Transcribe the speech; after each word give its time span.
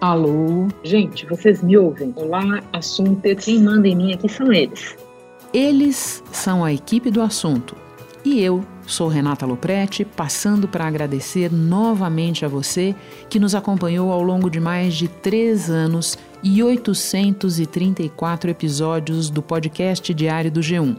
Alô? 0.00 0.68
Gente, 0.84 1.24
vocês 1.24 1.62
me 1.62 1.76
ouvem? 1.76 2.12
Olá, 2.16 2.62
assunto. 2.70 3.22
Quem 3.36 3.62
manda 3.62 3.88
em 3.88 3.96
mim 3.96 4.12
aqui 4.12 4.28
são 4.28 4.52
eles. 4.52 4.94
Eles 5.54 6.22
são 6.30 6.62
a 6.62 6.72
equipe 6.72 7.10
do 7.10 7.22
assunto. 7.22 7.74
E 8.22 8.42
eu 8.42 8.62
sou 8.86 9.08
Renata 9.08 9.46
Loprete, 9.46 10.04
passando 10.04 10.68
para 10.68 10.86
agradecer 10.86 11.50
novamente 11.50 12.44
a 12.44 12.48
você 12.48 12.94
que 13.30 13.40
nos 13.40 13.54
acompanhou 13.54 14.12
ao 14.12 14.22
longo 14.22 14.50
de 14.50 14.60
mais 14.60 14.94
de 14.94 15.08
três 15.08 15.70
anos 15.70 16.18
e 16.42 16.62
834 16.62 18.50
episódios 18.50 19.30
do 19.30 19.40
podcast 19.40 20.12
Diário 20.12 20.50
do 20.50 20.60
G1. 20.60 20.96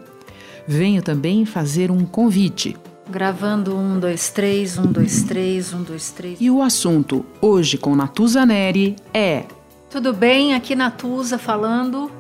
Venho 0.68 1.04
também 1.04 1.46
fazer 1.46 1.92
um 1.92 2.04
convite. 2.04 2.76
Gravando 3.10 3.76
um, 3.76 4.00
dois, 4.00 4.30
três, 4.30 4.78
um, 4.78 4.92
dois, 4.92 5.24
três, 5.24 5.74
um, 5.74 5.82
dois, 5.82 6.12
três. 6.12 6.38
E 6.42 6.52
o 6.52 6.62
assunto 6.62 7.26
hoje 7.42 7.78
com 7.78 7.96
Natuza 7.96 8.46
Neri 8.46 8.96
é. 9.14 9.46
Tudo 9.90 10.14
bem? 10.14 10.54
Aqui 10.54 10.76
Natuza 10.76 11.38
falando. 11.38 12.12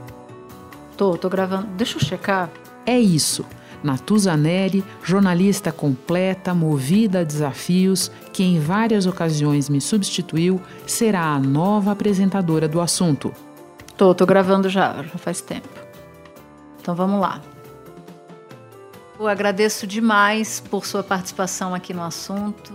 Tô, 0.95 1.17
tô 1.17 1.29
gravando. 1.29 1.67
Deixa 1.75 1.97
eu 1.97 2.01
checar. 2.01 2.49
É 2.85 2.97
isso. 2.97 3.45
Natuza 3.83 4.35
Neri, 4.35 4.83
jornalista 5.03 5.71
completa, 5.71 6.53
movida 6.53 7.19
a 7.19 7.23
desafios, 7.23 8.09
que 8.33 8.43
em 8.43 8.59
várias 8.59 9.05
ocasiões 9.05 9.69
me 9.69 9.79
substituiu, 9.79 10.59
será 10.85 11.25
a 11.25 11.39
nova 11.39 11.91
apresentadora 11.91 12.67
do 12.67 12.81
assunto. 12.81 13.33
Tô, 13.95 14.15
tô 14.15 14.25
gravando 14.25 14.69
já, 14.69 15.03
já 15.03 15.17
faz 15.17 15.41
tempo. 15.41 15.67
Então 16.79 16.95
vamos 16.95 17.19
lá. 17.19 17.41
Eu 19.19 19.27
agradeço 19.27 19.87
demais 19.87 20.59
por 20.59 20.85
sua 20.85 21.01
participação 21.01 21.73
aqui 21.73 21.93
no 21.93 22.03
assunto. 22.03 22.73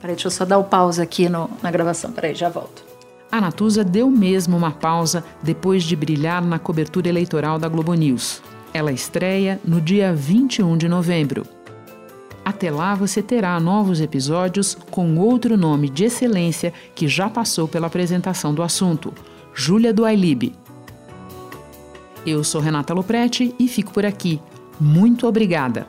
Peraí, 0.00 0.14
deixa 0.14 0.28
eu 0.28 0.30
só 0.30 0.44
dar 0.44 0.58
o 0.58 0.64
pause 0.64 1.00
aqui 1.00 1.28
no, 1.28 1.50
na 1.62 1.70
gravação. 1.70 2.12
Peraí, 2.12 2.34
já 2.34 2.48
volto. 2.48 2.84
A 3.32 3.40
Natuza 3.40 3.82
deu 3.84 4.10
mesmo 4.10 4.56
uma 4.56 4.72
pausa 4.72 5.24
depois 5.42 5.84
de 5.84 5.94
brilhar 5.96 6.44
na 6.44 6.58
cobertura 6.58 7.08
eleitoral 7.08 7.58
da 7.58 7.68
Globo 7.68 7.94
News. 7.94 8.42
Ela 8.74 8.92
estreia 8.92 9.60
no 9.64 9.80
dia 9.80 10.12
21 10.12 10.76
de 10.76 10.88
novembro. 10.88 11.46
Até 12.44 12.70
lá 12.70 12.94
você 12.94 13.22
terá 13.22 13.58
novos 13.60 14.00
episódios 14.00 14.76
com 14.90 15.16
outro 15.18 15.56
nome 15.56 15.88
de 15.88 16.04
excelência 16.04 16.72
que 16.94 17.06
já 17.06 17.30
passou 17.30 17.68
pela 17.68 17.86
apresentação 17.86 18.52
do 18.52 18.62
assunto, 18.62 19.12
Júlia 19.54 19.92
do 19.92 20.04
Ailib. 20.04 20.54
Eu 22.26 22.42
sou 22.44 22.60
Renata 22.60 22.92
Loprete 22.92 23.54
e 23.58 23.68
fico 23.68 23.92
por 23.92 24.04
aqui. 24.04 24.40
Muito 24.80 25.26
obrigada! 25.26 25.86